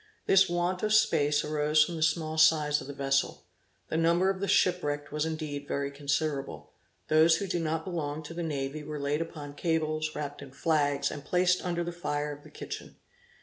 [0.25, 3.45] This want of space arose from the small size of the vessel.
[3.89, 6.71] The number of the shipwrecked was indeed very considerable.
[7.07, 11.11] Those who did not belong to the navy were laid upon cables, wrapped in flags,
[11.11, 12.95] and placed under the fire of the kitchen.